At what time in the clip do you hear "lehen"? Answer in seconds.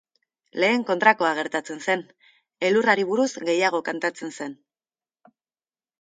0.61-0.85